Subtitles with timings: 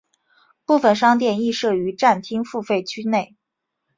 [0.65, 3.35] 部分商店亦设于站厅付费区内。